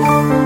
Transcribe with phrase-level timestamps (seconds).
[0.00, 0.37] oh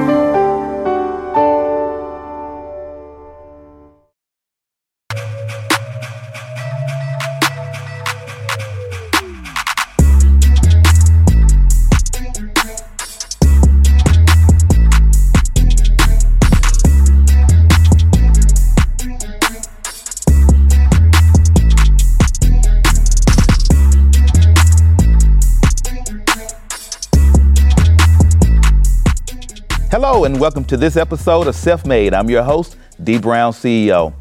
[30.13, 32.13] Hello, and welcome to this episode of Self Made.
[32.13, 34.13] I'm your host, Dee Brown CEO.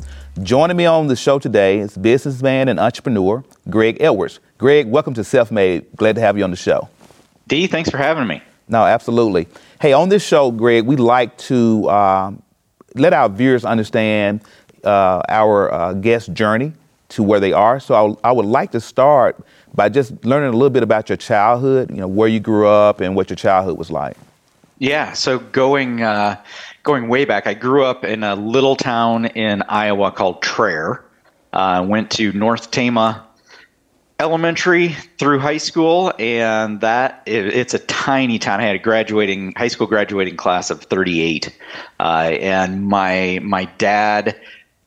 [0.41, 4.39] Joining me on the show today is businessman and entrepreneur Greg Edwards.
[4.57, 5.85] Greg, welcome to Self Made.
[5.97, 6.87] Glad to have you on the show.
[7.49, 8.41] Dee, thanks for having me.
[8.69, 9.49] No, absolutely.
[9.81, 12.31] Hey, on this show, Greg, we like to uh,
[12.95, 14.45] let our viewers understand
[14.85, 16.71] uh, our uh, guest journey
[17.09, 17.81] to where they are.
[17.81, 21.17] So I, I would like to start by just learning a little bit about your
[21.17, 24.15] childhood, you know, where you grew up and what your childhood was like.
[24.81, 26.41] Yeah, so going uh,
[26.81, 31.03] going way back, I grew up in a little town in Iowa called Traer.
[31.53, 33.23] Uh, went to North Tama
[34.19, 38.59] Elementary through high school, and that it, it's a tiny town.
[38.59, 41.55] I had a graduating high school graduating class of 38,
[41.99, 42.03] uh,
[42.41, 44.35] and my my dad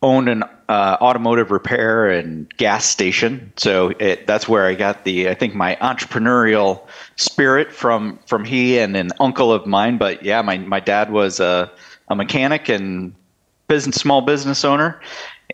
[0.05, 3.51] owned an uh, automotive repair and gas station.
[3.57, 8.79] So it, that's where I got the I think my entrepreneurial spirit from from he
[8.79, 9.97] and an uncle of mine.
[9.97, 11.71] But yeah, my my dad was a
[12.09, 13.15] a mechanic and
[13.67, 15.01] business small business owner,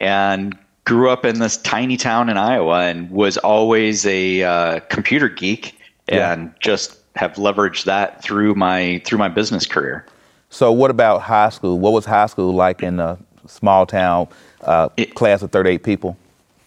[0.01, 5.29] and grew up in this tiny town in Iowa and was always a uh, computer
[5.29, 6.33] geek yeah.
[6.33, 10.05] and just have leveraged that through my through my business career.
[10.49, 11.79] So, what about high school?
[11.79, 14.29] What was high school like in a small town
[14.63, 16.17] uh, it, class of 38 people?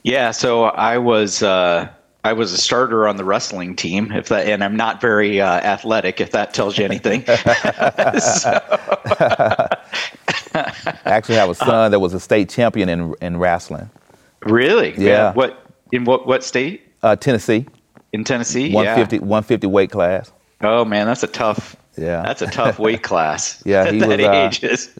[0.03, 1.89] Yeah, so I was uh,
[2.25, 4.11] I was a starter on the wrestling team.
[4.11, 6.21] If that, and I'm not very uh, athletic.
[6.21, 7.23] If that tells you anything.
[7.27, 7.37] I
[11.05, 13.89] actually have a son that was a state champion in in wrestling.
[14.41, 14.93] Really?
[14.97, 15.33] Yeah.
[15.33, 16.81] What in what what state?
[17.01, 17.65] Uh, Tennessee.
[18.13, 19.21] In Tennessee, 150, yeah.
[19.21, 20.31] 150 weight class.
[20.61, 21.75] Oh man, that's a tough.
[21.97, 22.21] Yeah.
[22.21, 23.61] That's a tough weight class.
[23.65, 24.51] yeah, he was uh,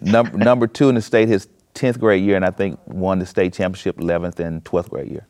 [0.02, 3.26] number number two in the state his tenth grade year, and I think won the
[3.26, 5.28] state championship eleventh and twelfth grade year.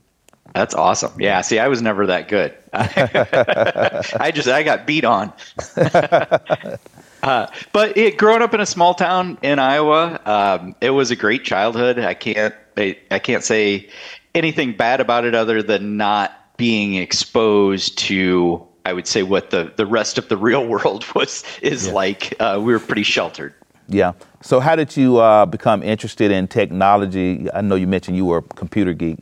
[0.53, 1.13] That's awesome.
[1.19, 1.41] Yeah.
[1.41, 2.55] See, I was never that good.
[2.73, 5.33] I just I got beat on.
[7.23, 11.15] uh, but it, growing up in a small town in Iowa, um, it was a
[11.15, 11.97] great childhood.
[11.97, 13.89] I can't I, I can't say
[14.35, 19.71] anything bad about it other than not being exposed to I would say what the,
[19.75, 21.93] the rest of the real world was is yeah.
[21.93, 22.35] like.
[22.39, 23.53] Uh, we were pretty sheltered.
[23.87, 24.13] Yeah.
[24.41, 27.47] So how did you uh, become interested in technology?
[27.53, 29.19] I know you mentioned you were a computer geek.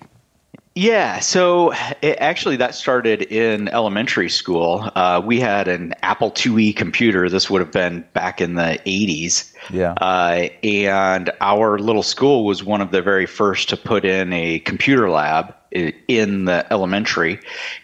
[0.73, 4.89] Yeah, so it, actually, that started in elementary school.
[4.95, 7.27] Uh, we had an Apple IIe computer.
[7.27, 9.53] This would have been back in the 80s.
[9.69, 9.93] Yeah.
[9.99, 14.59] Uh, and our little school was one of the very first to put in a
[14.59, 17.39] computer lab in the elementary.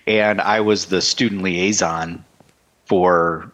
[0.05, 2.23] And I was the student liaison
[2.85, 3.51] for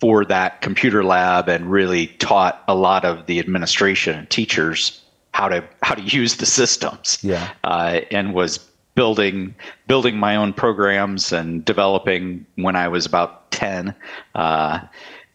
[0.00, 5.00] for that computer lab and really taught a lot of the administration and teachers
[5.32, 7.18] how to how to use the systems.
[7.22, 7.50] Yeah.
[7.64, 8.58] Uh, and was
[8.94, 9.54] building
[9.86, 13.94] building my own programs and developing when I was about ten,
[14.34, 14.80] uh,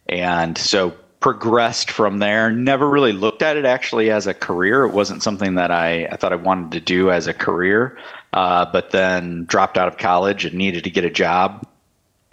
[0.07, 2.51] and so progressed from there.
[2.51, 4.83] Never really looked at it actually as a career.
[4.83, 7.97] It wasn't something that I, I thought I wanted to do as a career.
[8.33, 11.65] Uh, but then dropped out of college and needed to get a job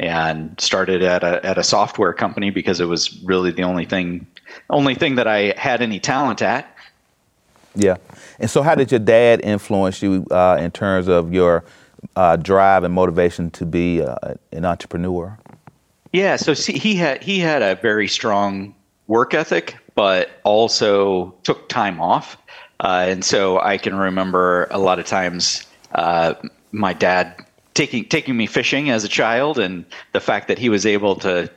[0.01, 4.27] and started at a at a software company because it was really the only thing
[4.71, 6.75] only thing that I had any talent at.
[7.75, 7.97] Yeah.
[8.39, 11.65] And so, how did your dad influence you uh, in terms of your
[12.17, 15.39] uh, drive and motivation to be uh, an entrepreneur?
[16.13, 16.37] Yeah.
[16.37, 18.75] So, see, he had he had a very strong
[19.07, 22.37] work ethic, but also took time off.
[22.81, 26.35] Uh, and so, I can remember a lot of times uh,
[26.73, 27.45] my dad
[27.75, 31.51] taking taking me fishing as a child, and the fact that he was able to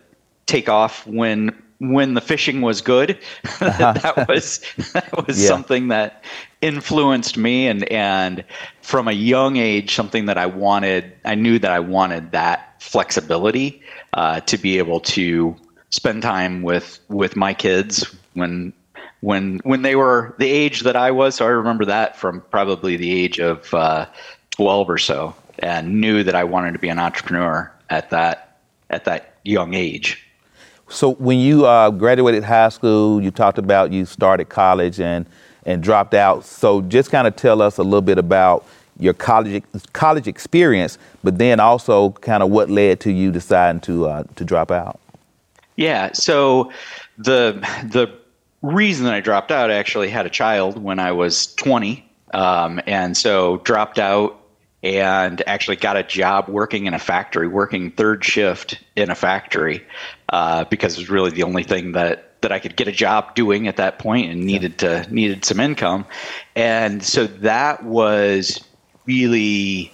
[0.45, 3.17] take off when when the fishing was good.
[3.59, 4.59] that was
[4.93, 5.47] that was yeah.
[5.47, 6.23] something that
[6.61, 8.43] influenced me and and
[8.81, 13.81] from a young age something that I wanted I knew that I wanted that flexibility
[14.13, 15.55] uh, to be able to
[15.89, 18.71] spend time with with my kids when
[19.19, 22.95] when when they were the age that I was so I remember that from probably
[22.95, 24.05] the age of uh,
[24.51, 28.59] 12 or so and knew that I wanted to be an entrepreneur at that
[28.89, 30.23] at that young age
[30.93, 35.25] so when you uh, graduated high school, you talked about you started college and
[35.65, 36.45] and dropped out.
[36.45, 38.65] So just kind of tell us a little bit about
[38.99, 39.63] your college
[39.93, 44.45] college experience, but then also kind of what led to you deciding to uh, to
[44.45, 44.99] drop out.
[45.77, 46.11] Yeah.
[46.13, 46.71] So
[47.17, 47.53] the
[47.89, 48.13] the
[48.61, 52.79] reason that I dropped out, I actually had a child when I was 20, um,
[52.85, 54.39] and so dropped out
[54.83, 59.83] and actually got a job working in a factory, working third shift in a factory,
[60.29, 63.35] uh, because it was really the only thing that that I could get a job
[63.35, 66.05] doing at that point and needed to needed some income,
[66.55, 68.63] and so that was
[69.05, 69.91] really.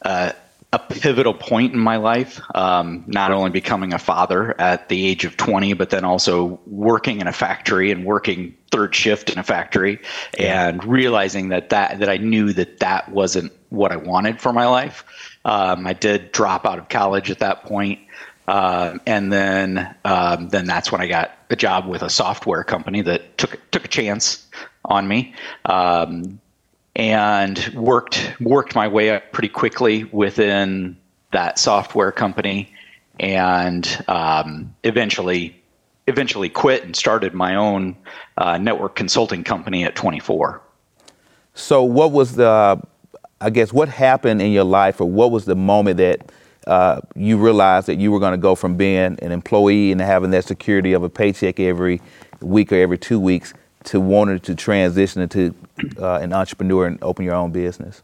[0.00, 0.32] Uh,
[0.72, 2.40] a pivotal point in my life.
[2.54, 7.20] Um, not only becoming a father at the age of 20, but then also working
[7.20, 9.98] in a factory and working third shift in a factory,
[10.38, 10.68] yeah.
[10.68, 14.66] and realizing that that that I knew that that wasn't what I wanted for my
[14.66, 15.04] life.
[15.44, 18.00] Um, I did drop out of college at that point,
[18.46, 23.00] uh, and then um, then that's when I got a job with a software company
[23.02, 24.46] that took took a chance
[24.84, 25.34] on me.
[25.64, 26.40] Um,
[26.98, 30.96] and worked worked my way up pretty quickly within
[31.32, 32.70] that software company,
[33.20, 35.54] and um, eventually
[36.08, 37.96] eventually quit and started my own
[38.38, 40.60] uh, network consulting company at 24.
[41.54, 42.80] So, what was the,
[43.40, 46.32] I guess, what happened in your life, or what was the moment that
[46.66, 50.30] uh, you realized that you were going to go from being an employee and having
[50.32, 52.00] that security of a paycheck every
[52.40, 53.54] week or every two weeks
[53.88, 55.54] to wanting to transition into
[55.98, 58.02] uh, an entrepreneur and open your own business?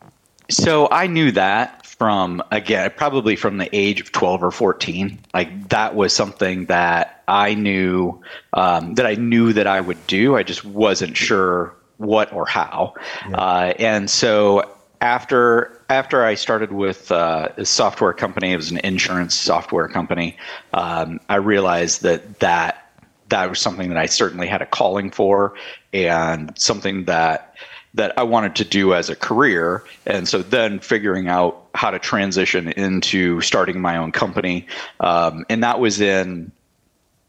[0.50, 5.68] So I knew that from again probably from the age of 12 or 14 like
[5.68, 8.20] that was something that i knew
[8.52, 12.92] um, that i knew that i would do i just wasn't sure what or how
[13.28, 13.36] yeah.
[13.36, 14.68] uh, and so
[15.00, 20.36] after after i started with uh, a software company it was an insurance software company
[20.72, 22.83] um, i realized that that
[23.28, 25.54] that was something that I certainly had a calling for
[25.92, 27.54] and something that
[27.94, 29.84] that I wanted to do as a career.
[30.04, 34.66] And so then figuring out how to transition into starting my own company.
[34.98, 36.50] Um, and that was in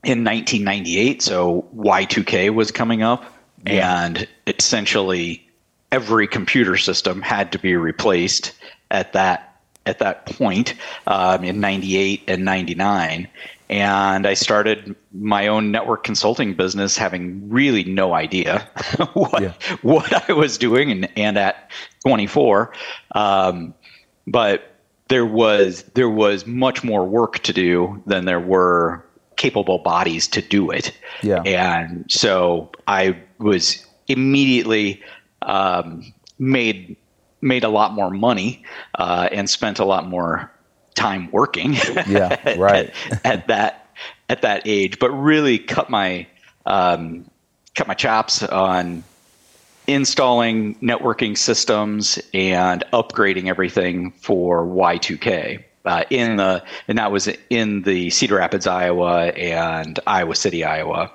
[0.03, 1.21] in 1998.
[1.21, 3.25] So Y2K was coming up,
[3.65, 4.05] yeah.
[4.05, 5.47] and essentially
[5.91, 8.53] every computer system had to be replaced
[8.91, 9.55] at that
[9.85, 10.73] at that point
[11.05, 13.27] um, in 98 and 99
[13.69, 18.69] and I started my own network consulting business, having really no idea
[19.13, 19.53] what yeah.
[19.81, 21.71] what I was doing, and, and at
[22.05, 22.73] 24,
[23.13, 23.73] um,
[24.27, 24.75] but
[25.07, 30.41] there was there was much more work to do than there were capable bodies to
[30.41, 30.97] do it.
[31.21, 31.41] Yeah.
[31.41, 35.01] And so I was immediately
[35.41, 36.95] um, made
[37.41, 38.63] made a lot more money
[38.95, 40.51] uh, and spent a lot more
[40.95, 41.73] time working.
[42.07, 42.91] Yeah, right.
[43.11, 43.87] at, at, that
[44.29, 46.27] at that age, but really cut my
[46.65, 47.29] um,
[47.75, 49.03] cut my chops on
[49.87, 55.63] installing networking systems and upgrading everything for Y2K.
[55.85, 61.11] Uh, in the and that was in the Cedar Rapids, Iowa, and Iowa City, Iowa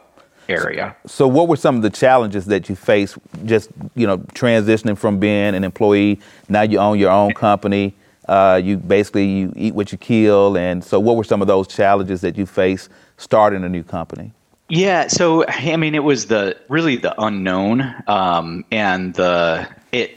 [0.49, 0.94] area.
[1.06, 3.19] So, what were some of the challenges that you faced?
[3.44, 7.97] Just you know, transitioning from being an employee, now you own your own company.
[8.31, 11.67] Uh, you basically you eat what you kill, and so what were some of those
[11.67, 14.32] challenges that you faced starting a new company?
[14.69, 20.17] Yeah, so I mean, it was the really the unknown, um, and the it.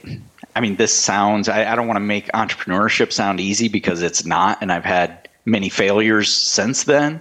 [0.55, 1.49] I mean, this sounds.
[1.49, 5.27] I, I don't want to make entrepreneurship sound easy because it's not, and I've had
[5.45, 7.19] many failures since then.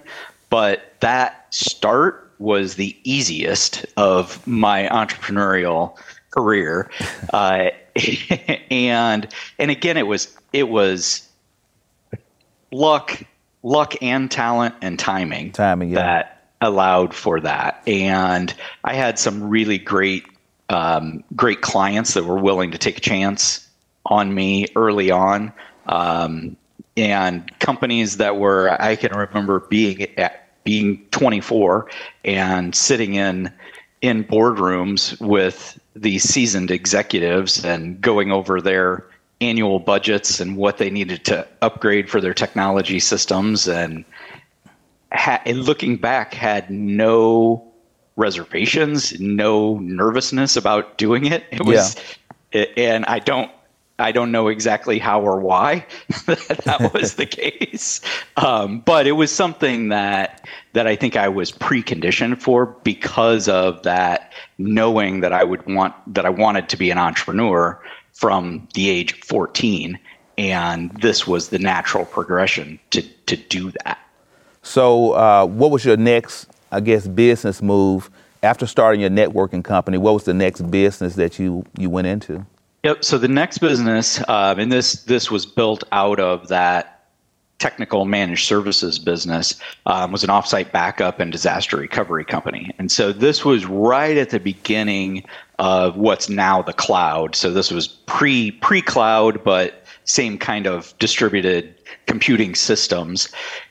[0.51, 5.97] But that start was the easiest of my entrepreneurial
[6.33, 6.91] career,
[7.33, 7.71] uh,
[8.71, 9.27] and
[9.59, 11.29] and again, it was it was
[12.71, 13.23] luck,
[13.63, 15.97] luck and talent and timing, timing yeah.
[15.97, 17.83] that allowed for that.
[17.87, 18.55] And
[18.85, 20.27] I had some really great,
[20.69, 23.69] um, great clients that were willing to take a chance
[24.07, 25.53] on me early on.
[25.87, 26.57] Um,
[26.97, 31.91] and companies that were, I can remember being at, being 24
[32.25, 33.53] and sitting in
[34.01, 39.07] in boardrooms with these seasoned executives and going over their
[39.43, 43.69] annual budgets and what they needed to upgrade for their technology systems.
[43.69, 44.05] And,
[45.13, 47.69] ha- and looking back had no
[48.17, 51.45] reservations no nervousness about doing it.
[51.51, 51.97] It was
[52.53, 52.67] yeah.
[52.77, 53.51] and i don't
[53.99, 55.87] I don't know exactly how or why
[56.27, 57.27] that was the
[57.61, 58.01] case,
[58.37, 63.83] um, but it was something that that I think I was preconditioned for because of
[63.85, 67.81] that knowing that I would want that I wanted to be an entrepreneur
[68.13, 69.99] from the age of 14
[70.39, 73.99] and this was the natural progression to to do that.
[74.63, 78.11] So uh, what was your next i guess business move?
[78.43, 82.47] After starting your networking company what was the next business that you you went into?
[82.85, 87.02] Yep so the next business um, and this this was built out of that
[87.63, 89.55] technical managed services business
[89.87, 92.75] um, was an offsite backup and disaster recovery company.
[92.77, 95.23] And so this was right at the beginning
[95.61, 97.37] of what's now the cloud.
[97.37, 101.73] So this was pre pre cloud, but same kind of distributed
[102.07, 103.29] computing systems.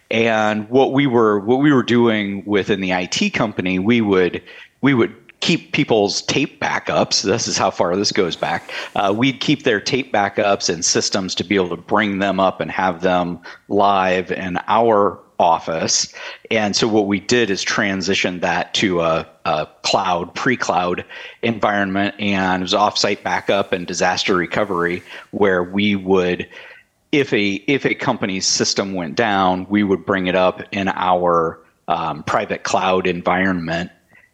[0.10, 4.41] And what we were what we were doing within the IT company, we would
[4.79, 7.24] we would keep people's tape backups.
[7.24, 8.71] This is how far this goes back.
[8.95, 12.62] Uh, we'd keep their tape backups and systems to be able to bring them up
[12.62, 16.13] and have them live in our office.
[16.51, 21.03] And so what we did is transition that to a, a cloud, pre-cloud
[21.41, 26.48] environment, and it was offsite backup and disaster recovery, where we would.
[27.12, 31.60] If a if a company's system went down, we would bring it up in our
[31.89, 33.91] um, private cloud environment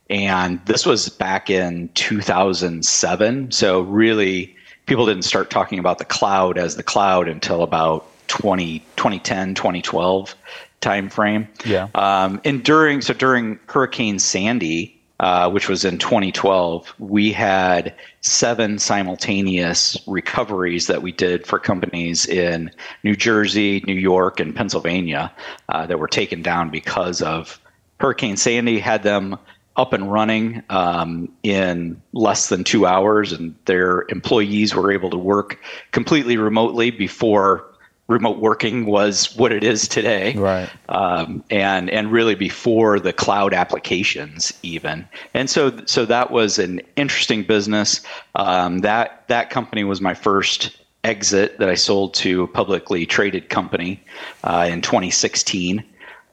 [0.09, 3.51] and this was back in 2007.
[3.51, 8.79] So, really, people didn't start talking about the cloud as the cloud until about 20,
[8.95, 10.35] 2010, 2012
[10.81, 11.47] timeframe.
[11.65, 11.87] Yeah.
[11.95, 18.77] Um, and during, so during Hurricane Sandy, uh, which was in 2012, we had seven
[18.77, 22.69] simultaneous recoveries that we did for companies in
[23.03, 25.33] New Jersey, New York, and Pennsylvania
[25.69, 27.59] uh, that were taken down because of
[27.99, 28.77] Hurricane Sandy.
[28.77, 29.39] Had them
[29.77, 35.17] up and running um, in less than two hours, and their employees were able to
[35.17, 35.59] work
[35.91, 37.63] completely remotely before
[38.07, 40.33] remote working was what it is today.
[40.33, 40.69] Right.
[40.89, 45.07] Um, and and really before the cloud applications even.
[45.33, 48.01] And so so that was an interesting business.
[48.35, 53.49] Um, that that company was my first exit that I sold to a publicly traded
[53.49, 54.03] company
[54.43, 55.83] uh, in 2016,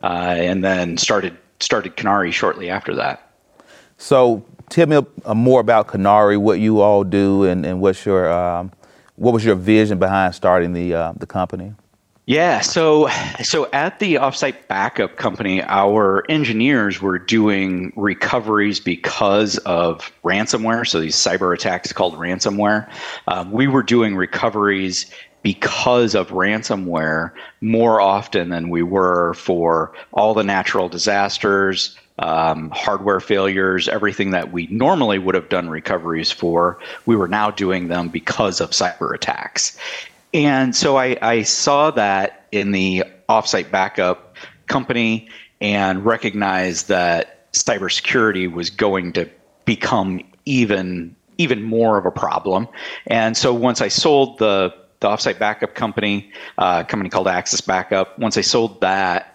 [0.02, 3.33] uh, and then started started Canauri shortly after that.
[3.96, 8.30] So tell me uh, more about Canauri, what you all do, and, and what's your
[8.30, 8.72] um,
[9.16, 11.74] what was your vision behind starting the uh, the company?
[12.26, 13.08] Yeah, so
[13.42, 20.86] so at the offsite backup company, our engineers were doing recoveries because of ransomware.
[20.86, 22.90] So these cyber attacks called ransomware.
[23.28, 25.10] Um, we were doing recoveries
[25.42, 33.20] because of ransomware more often than we were for all the natural disasters, um, hardware
[33.20, 38.08] failures, everything that we normally would have done recoveries for, we were now doing them
[38.08, 39.76] because of cyber attacks.
[40.32, 45.28] And so I, I saw that in the offsite backup company
[45.60, 49.28] and recognized that cybersecurity was going to
[49.64, 52.68] become even even more of a problem.
[53.08, 57.60] And so once I sold the the offsite backup company, uh, a company called Access
[57.60, 59.33] Backup, once I sold that,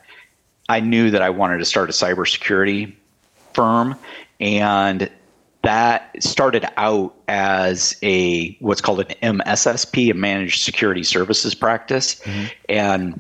[0.69, 2.93] I knew that I wanted to start a cybersecurity
[3.53, 3.97] firm,
[4.39, 5.09] and
[5.63, 12.45] that started out as a what's called an MSSP, a managed security services practice, mm-hmm.
[12.69, 13.19] and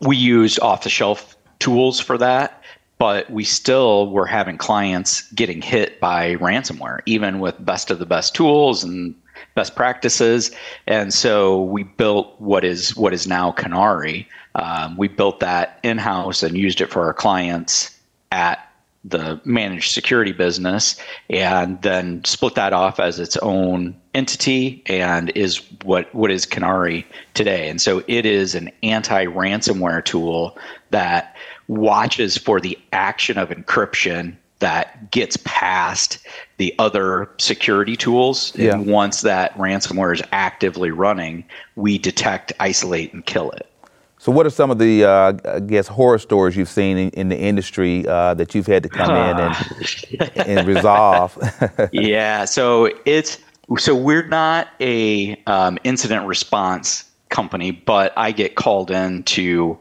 [0.00, 2.62] we used off-the-shelf tools for that.
[2.98, 8.06] But we still were having clients getting hit by ransomware, even with best of the
[8.06, 9.14] best tools and
[9.54, 10.50] best practices.
[10.86, 15.98] And so we built what is what is now Canauri, um, we built that in
[15.98, 17.96] house and used it for our clients
[18.32, 18.62] at
[19.04, 25.58] the managed security business and then split that off as its own entity and is
[25.84, 27.68] what what is Canauri today.
[27.68, 30.58] And so it is an anti-ransomware tool
[30.90, 31.36] that
[31.68, 36.18] watches for the action of encryption that gets past
[36.56, 38.56] the other security tools.
[38.56, 38.72] Yeah.
[38.72, 41.44] And once that ransomware is actively running,
[41.76, 43.70] we detect, isolate, and kill it.
[44.18, 47.28] So, what are some of the, uh, I guess, horror stories you've seen in, in
[47.28, 51.36] the industry uh, that you've had to come in and, and resolve?
[51.92, 53.38] yeah, so it's
[53.78, 59.78] so we're not a um, incident response company, but I get called in to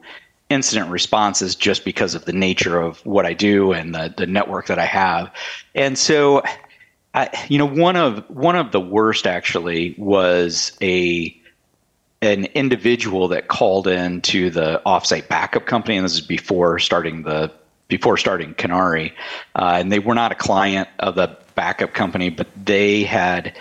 [0.50, 4.68] incident responses just because of the nature of what I do and the the network
[4.68, 5.32] that I have,
[5.74, 6.44] and so.
[7.18, 11.34] I, you know, one of one of the worst actually was a
[12.26, 17.24] an individual that called in to the offsite backup company, and this is before starting
[17.24, 17.52] the
[17.88, 19.14] before starting Canauri,
[19.56, 23.56] uh, and they were not a client of the backup company, but they had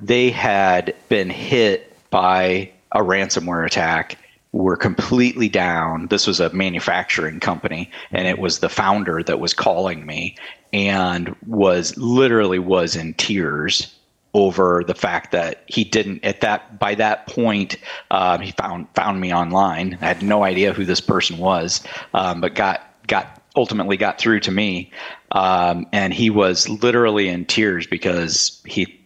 [0.00, 4.18] they had been hit by a ransomware attack
[4.52, 6.06] were completely down.
[6.08, 10.36] This was a manufacturing company, and it was the founder that was calling me
[10.72, 13.94] and was literally was in tears
[14.34, 17.76] over the fact that he didn't at that by that point
[18.10, 19.96] um, he found found me online.
[20.00, 21.82] I had no idea who this person was,
[22.14, 24.90] um, but got got ultimately got through to me,
[25.32, 28.98] um, and he was literally in tears because he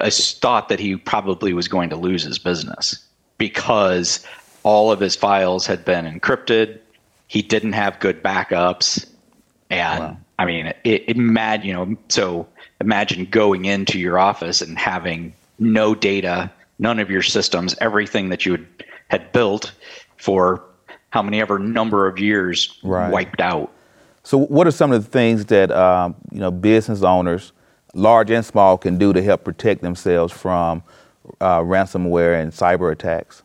[0.00, 3.04] I thought that he probably was going to lose his business
[3.36, 4.24] because
[4.62, 6.78] all of his files had been encrypted.
[7.26, 9.06] He didn't have good backups,
[9.70, 10.16] and wow.
[10.38, 11.96] I mean, it, it mad, you know.
[12.08, 12.46] So
[12.80, 18.46] imagine going into your office and having no data, none of your systems, everything that
[18.46, 18.66] you had,
[19.08, 19.72] had built
[20.16, 20.62] for
[21.10, 23.10] how many ever number of years right.
[23.10, 23.72] wiped out.
[24.22, 27.52] So, what are some of the things that um, you know business owners,
[27.94, 30.82] large and small, can do to help protect themselves from
[31.40, 33.42] uh, ransomware and cyber attacks?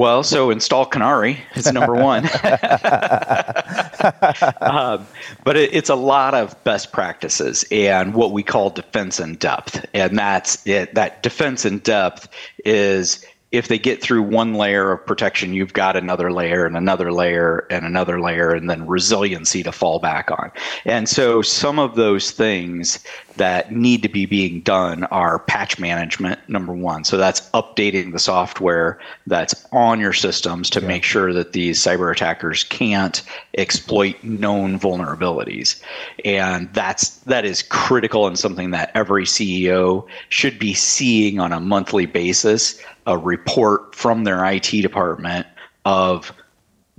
[0.00, 2.24] Well, so install Canauri is number one.
[4.62, 5.06] um,
[5.44, 9.84] but it, it's a lot of best practices and what we call defense in depth.
[9.92, 10.94] And that's it.
[10.94, 12.30] That defense in depth
[12.64, 17.12] is if they get through one layer of protection, you've got another layer and another
[17.12, 20.50] layer and another layer, and then resiliency to fall back on.
[20.84, 23.04] And so, some of those things
[23.36, 27.04] that need to be being done are patch management, number one.
[27.04, 30.88] So, that's updating the software that's on your systems to yeah.
[30.88, 33.22] make sure that these cyber attackers can't
[33.56, 35.80] exploit known vulnerabilities.
[36.24, 41.60] And that's that is critical and something that every CEO should be seeing on a
[41.60, 45.46] monthly basis a report from their IT department
[45.84, 46.32] of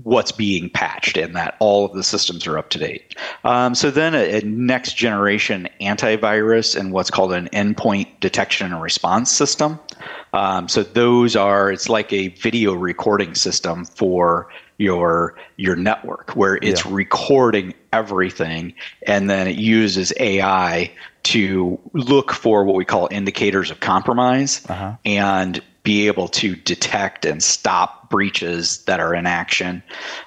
[0.03, 3.15] what's being patched and that all of the systems are up to date.
[3.43, 8.81] Um, so then a, a, next generation antivirus and what's called an endpoint detection and
[8.81, 9.79] response system.
[10.33, 16.57] Um, so those are it's like a video recording system for your your network where
[16.61, 16.91] it's yeah.
[16.93, 18.73] recording everything
[19.05, 20.91] and then it uses AI
[21.23, 24.95] to look for what we call indicators of compromise uh-huh.
[25.05, 29.81] and be able to detect and stop breaches that are in action.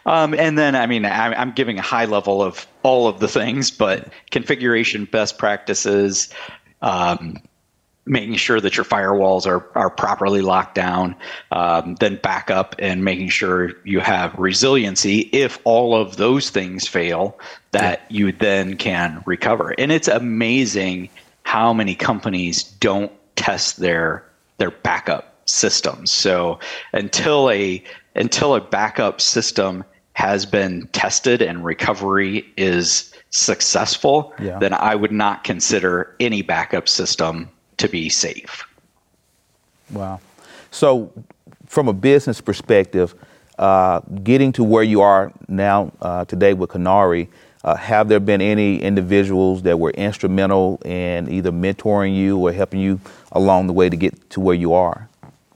[0.06, 3.28] Um, and then, I mean, I'm, I'm, giving a high level of all of the
[3.28, 6.28] things, but configuration best practices,
[6.82, 7.36] um,
[8.06, 11.14] making sure that your firewalls are, are properly locked down,
[11.52, 15.20] um, then backup and making sure you have resiliency.
[15.32, 17.38] If all of those things fail,
[17.70, 18.16] that yeah.
[18.16, 19.74] you then can recover.
[19.78, 21.10] And it's amazing
[21.44, 24.24] how many companies don't test their
[24.58, 26.12] their backup systems.
[26.12, 26.58] So
[26.92, 27.82] until a
[28.14, 34.58] until a backup system has been tested and recovery is successful, yeah.
[34.60, 38.64] then I would not consider any backup system to be safe.
[39.90, 40.20] Wow.
[40.70, 41.12] So,
[41.66, 43.14] from a business perspective,
[43.58, 47.28] uh, getting to where you are now uh, today with Canauri,
[47.64, 52.80] uh, have there been any individuals that were instrumental in either mentoring you or helping
[52.80, 53.00] you
[53.32, 55.08] along the way to get to where you are?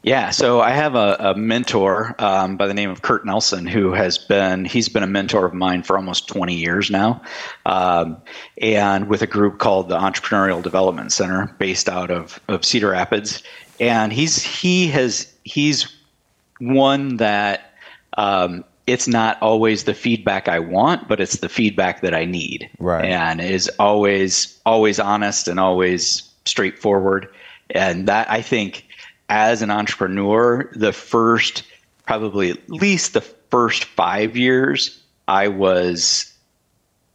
[0.09, 3.92] Yeah, so I have a, a mentor um, by the name of Kurt Nelson who
[3.92, 7.21] has been he's been a mentor of mine for almost 20 years now,
[7.66, 8.16] um,
[8.57, 13.42] and with a group called the Entrepreneurial Development Center based out of, of Cedar Rapids,
[13.81, 15.94] and he's he has he's
[16.59, 17.75] one that
[18.16, 22.71] um, it's not always the feedback I want, but it's the feedback that I need,
[22.79, 23.05] right?
[23.05, 27.29] And is always always honest and always straightforward,
[27.68, 28.88] and that I think
[29.29, 31.62] as an entrepreneur, the first,
[32.07, 36.33] probably at least the first five years, I was,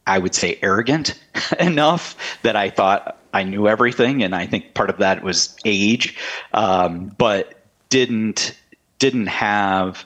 [0.06, 1.18] I would say, arrogant
[1.58, 4.22] enough that I thought I knew everything.
[4.22, 6.16] And I think part of that was age,
[6.52, 7.54] um, but
[7.88, 8.56] didn't
[9.00, 10.04] didn't have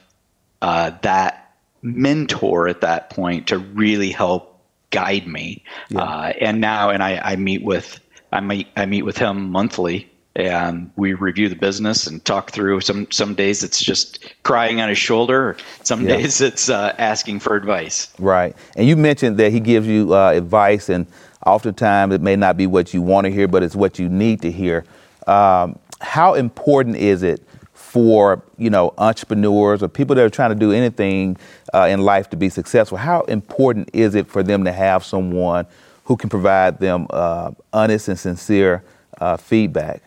[0.62, 5.62] uh, that mentor at that point to really help guide me.
[5.90, 6.00] Yeah.
[6.00, 8.00] Uh, and now, and I, I meet with
[8.32, 12.80] I meet I meet with him monthly and we review the business and talk through.
[12.80, 15.56] Some some days it's just crying on his shoulder.
[15.82, 16.16] Some yeah.
[16.16, 18.08] days it's uh, asking for advice.
[18.18, 18.56] Right.
[18.76, 21.06] And you mentioned that he gives you uh, advice, and
[21.44, 24.40] oftentimes it may not be what you want to hear, but it's what you need
[24.42, 24.84] to hear.
[25.26, 30.56] Um, how important is it for you know entrepreneurs or people that are trying to
[30.56, 31.36] do anything
[31.74, 32.96] uh, in life to be successful?
[32.96, 35.66] How important is it for them to have someone
[36.04, 38.84] who can provide them uh, honest and sincere
[39.20, 40.02] uh, feedback?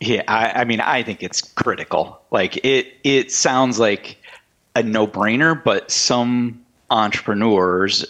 [0.00, 2.20] Yeah, I, I mean, I think it's critical.
[2.30, 4.16] Like it, it sounds like
[4.76, 8.04] a no-brainer, but some entrepreneurs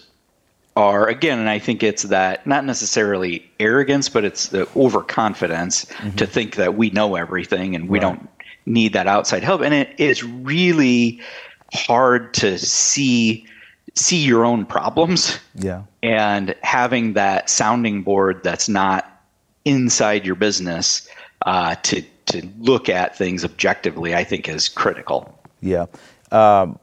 [0.76, 6.16] are again, and I think it's that not necessarily arrogance, but it's the overconfidence mm-hmm.
[6.16, 8.02] to think that we know everything and we right.
[8.02, 8.28] don't
[8.64, 9.62] need that outside help.
[9.62, 11.20] And it is really
[11.74, 13.46] hard to see
[13.94, 15.38] see your own problems.
[15.56, 15.82] Yeah.
[16.02, 19.20] And having that sounding board that's not
[19.64, 21.08] inside your business
[21.48, 25.20] uh, to to look at things objectively, I think is critical.
[25.62, 25.86] Yeah.
[26.30, 26.78] Um,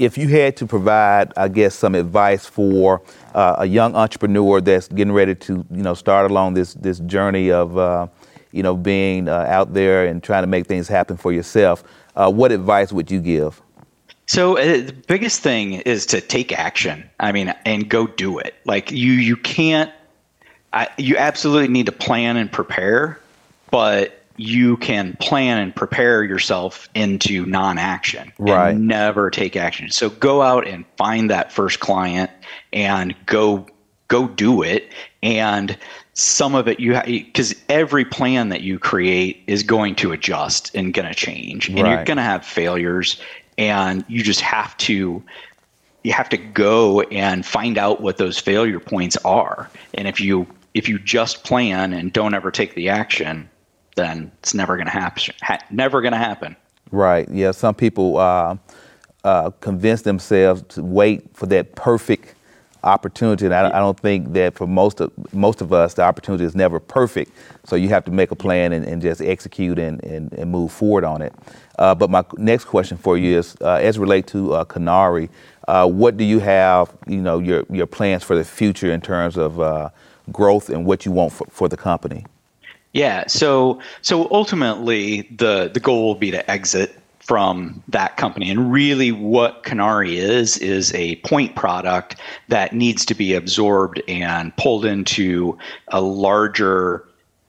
[0.00, 3.02] if you had to provide, I guess, some advice for
[3.34, 7.52] uh, a young entrepreneur that's getting ready to, you know, start along this this journey
[7.52, 8.08] of, uh,
[8.50, 11.84] you know, being uh, out there and trying to make things happen for yourself,
[12.16, 13.62] uh, what advice would you give?
[14.26, 17.08] So uh, the biggest thing is to take action.
[17.20, 18.54] I mean, and go do it.
[18.64, 19.92] Like you, you can't.
[20.72, 23.19] I, you absolutely need to plan and prepare,
[23.70, 28.74] but you can plan and prepare yourself into non-action right.
[28.74, 29.90] never take action.
[29.90, 32.30] So go out and find that first client
[32.72, 33.66] and go
[34.08, 34.92] go do it.
[35.22, 35.76] And
[36.14, 40.74] some of it you have because every plan that you create is going to adjust
[40.74, 41.90] and going to change, and Right.
[41.90, 43.20] you're going to have failures,
[43.58, 45.22] and you just have to
[46.02, 49.70] you have to go and find out what those failure points are.
[49.92, 53.49] And if you if you just plan and don't ever take the action,
[53.96, 55.34] then it's never going to happen.
[55.42, 56.56] Ha- never going to happen.
[56.90, 57.28] Right.
[57.28, 57.52] Yeah.
[57.52, 58.56] Some people uh,
[59.24, 62.34] uh, convince themselves to wait for that perfect
[62.82, 66.44] opportunity, and I, I don't think that for most of most of us, the opportunity
[66.44, 67.32] is never perfect.
[67.64, 70.72] So you have to make a plan and, and just execute and, and, and move
[70.72, 71.34] forward on it.
[71.78, 75.28] Uh, but my next question for you is, uh, as relate to uh, Canauri,
[75.68, 76.96] uh, what do you have?
[77.06, 79.90] You know, your your plans for the future in terms of uh,
[80.32, 82.24] growth and what you want for, for the company.
[82.92, 83.26] Yeah.
[83.28, 88.50] So so ultimately, the the goal will be to exit from that company.
[88.50, 92.16] And really, what Canauri is is a point product
[92.48, 95.56] that needs to be absorbed and pulled into
[95.88, 97.06] a larger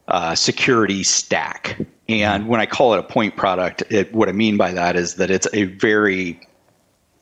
[0.08, 1.80] uh, security stack.
[2.08, 5.16] And when I call it a point product, it, what I mean by that is
[5.16, 6.40] that it's a very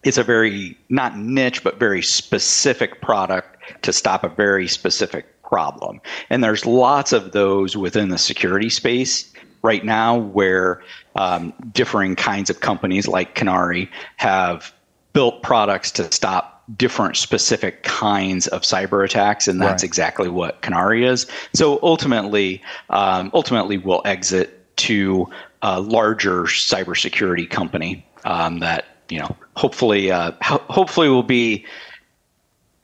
[0.03, 5.99] it's a very not niche but very specific product to stop a very specific problem
[6.29, 9.33] and there's lots of those within the security space
[9.63, 10.81] right now where
[11.15, 14.71] um, differing kinds of companies like Canauri have
[15.11, 19.87] built products to stop different specific kinds of cyber attacks and that's Right.
[19.89, 25.27] exactly what Canauri is so ultimately um, ultimately we'll exit to
[25.63, 31.65] a larger cybersecurity company um, that you know hopefully uh, ho- hopefully will be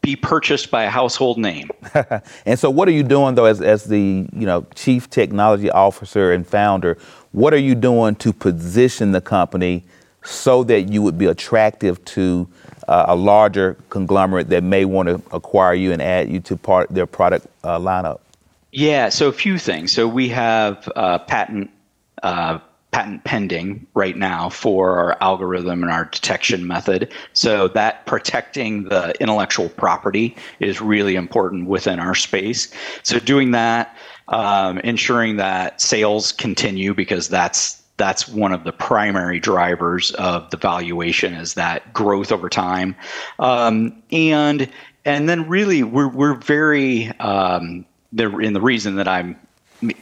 [0.05, 1.69] be purchased by a household name.
[2.45, 6.31] And so, what are you doing though, as as the you know chief technology officer
[6.31, 6.97] and founder?
[7.31, 9.83] What are you doing to position the company
[10.23, 12.47] so that you would be attractive to
[12.87, 16.89] uh, a larger conglomerate that may want to acquire you and add you to part
[16.89, 18.19] their product uh, lineup?
[18.71, 19.91] Yeah, so a few things.
[19.91, 21.71] So we have uh, patent
[22.23, 22.59] uh,
[22.95, 27.11] patent pending right now for our algorithm and our detection method.
[27.33, 32.73] So that protecting the intellectual property is really important within our space.
[33.03, 33.97] So doing that,
[34.29, 40.57] um, ensuring that sales continue because that's that's one of the primary drivers of the
[40.57, 42.95] valuation is that growth over time,
[43.39, 44.69] um, and
[45.03, 49.37] and then really we're we're very um, the and the reason that I'm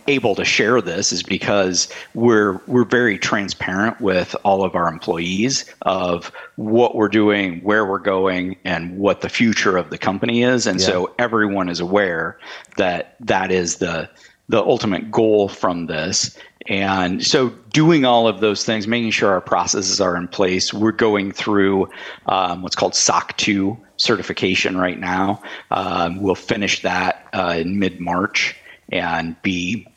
[0.08, 5.66] able to share this is because we're we're very transparent with all of our employees
[5.84, 10.68] of what we're doing, where we're going, and what the future of the company is,
[10.68, 10.88] and Yeah.
[10.88, 12.38] so everyone is aware
[12.78, 14.10] that that is the
[14.50, 16.38] the ultimate goal from this.
[16.68, 20.92] And so, doing all of those things, making sure our processes are in place, we're
[20.94, 21.90] going through
[22.28, 25.42] um, what's called SOC 2 certification right now.
[25.72, 28.56] Um, we'll finish that uh, in mid March
[28.94, 29.88] and be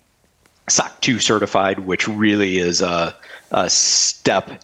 [0.69, 3.15] SOC 2 certified, which really is a,
[3.53, 4.63] a step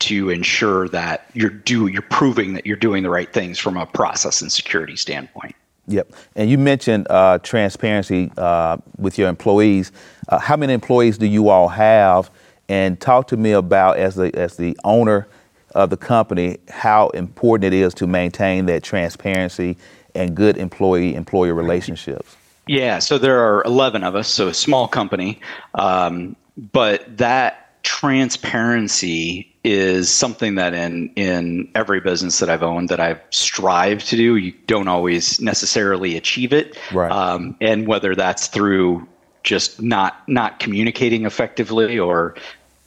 [0.00, 3.86] to ensure that you're do you're proving that you're doing the right things from a
[3.86, 5.54] process and security standpoint.
[5.86, 6.12] Yep.
[6.34, 9.92] And you mentioned uh, transparency uh, with your employees.
[10.28, 12.30] Uh, how many employees do you all have?
[12.68, 15.28] And talk to me about as the as the owner
[15.74, 19.76] of the company, how important it is to maintain that transparency
[20.14, 22.36] and good employee employer relationships.
[22.66, 25.40] Yeah, so there are 11 of us, so a small company.
[25.74, 33.00] Um, but that transparency is something that in, in every business that I've owned that
[33.00, 36.78] I've strived to do, you don't always necessarily achieve it.
[36.92, 37.10] Right.
[37.10, 39.06] Um, and whether that's through
[39.42, 42.34] just not not communicating effectively or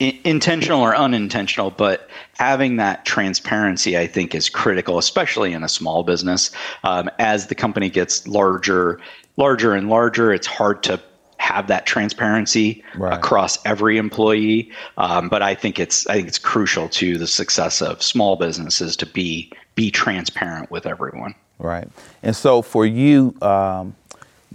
[0.01, 5.69] i- intentional or unintentional, but having that transparency, I think, is critical, especially in a
[5.69, 6.51] small business.
[6.83, 8.99] Um, as the company gets larger,
[9.37, 10.99] larger and larger, it's hard to
[11.37, 13.13] have that transparency Right.
[13.13, 14.71] across every employee.
[14.97, 18.95] Um, but I think it's I think it's crucial to the success of small businesses
[18.97, 21.35] to be be transparent with everyone.
[21.59, 21.87] Right.
[22.23, 23.95] And so for you, um,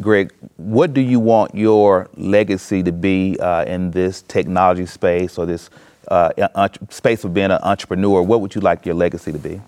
[0.01, 5.47] Greg, what do you want your legacy to be uh, in this technology space or
[5.47, 5.71] this
[6.09, 8.23] uh, entre- space of being an entrepreneur?
[8.23, 9.61] What would you like your legacy to be?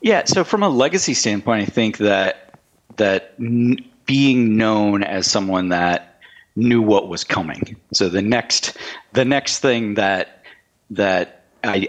[0.00, 0.24] Yeah.
[0.24, 2.54] So from a legacy standpoint, I think that
[2.96, 6.20] that n- being known as someone that
[6.56, 7.76] knew what was coming.
[7.92, 8.76] So the next
[9.12, 10.44] the next thing that
[10.90, 11.88] that I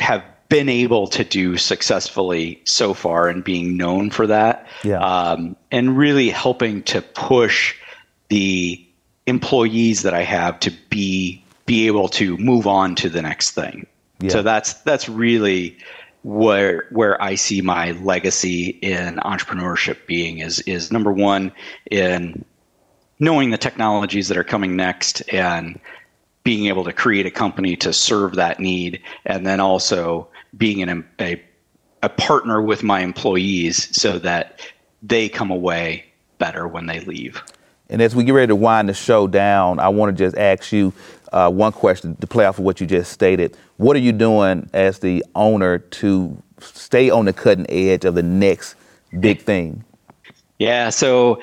[0.00, 4.66] have been able to do successfully so far and being known for that.
[4.82, 4.98] Yeah.
[4.98, 7.74] Um, and really helping to push
[8.28, 8.84] the
[9.26, 13.86] employees that I have to be be able to move on to the next thing.
[14.20, 14.30] Yeah.
[14.30, 15.76] So that's that's really
[16.22, 21.52] where where I see my legacy in entrepreneurship being is is number one
[21.90, 22.44] in
[23.20, 25.78] knowing the technologies that are coming next and
[26.44, 31.06] being able to create a company to serve that need, and then also being an,
[31.20, 31.42] a
[32.02, 34.60] a partner with my employees so that
[35.02, 36.04] they come away
[36.38, 37.42] better when they leave.
[37.90, 40.72] And as we get ready to wind the show down, I want to just ask
[40.72, 40.92] you
[41.32, 43.56] uh, one question to play off of what you just stated.
[43.76, 48.22] What are you doing as the owner to stay on the cutting edge of the
[48.22, 48.74] next
[49.20, 49.84] big thing?
[50.58, 51.40] Yeah, so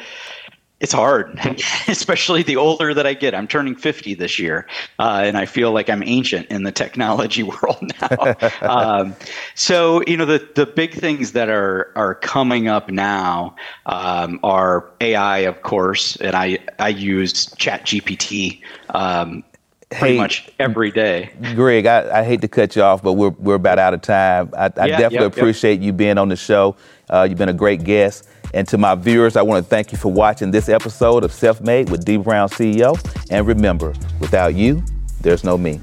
[0.81, 1.39] it's hard,
[1.87, 3.33] especially the older that I get.
[3.33, 4.67] I'm turning 50 this year,
[4.99, 8.35] uh, and I feel like I'm ancient in the technology world now.
[8.61, 9.15] um,
[9.55, 14.91] so, you know, the, the big things that are are coming up now um, are
[14.99, 19.43] AI, of course, and I I use ChatGPT um,
[19.89, 21.31] pretty Hey, much every day.
[21.55, 24.49] Greg, I, I hate to cut you off, but we're, we're about out of time.
[24.57, 25.37] I, I Yeah, definitely yep, yep.
[25.37, 26.75] appreciate you being on the show.
[27.09, 28.27] Uh, you've been a great guest.
[28.53, 31.61] And to my viewers, I want to thank you for watching this episode of Self
[31.61, 32.97] Made with Dee Brown CEO.
[33.29, 34.83] And remember, without you,
[35.21, 35.81] there's no me.